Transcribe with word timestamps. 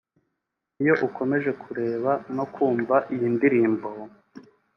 Iyo 0.81 0.93
ukomeje 1.07 1.51
kureba 1.61 2.11
no 2.35 2.45
kumva 2.53 2.95
iyi 3.13 3.27
ndirimbo 3.35 3.89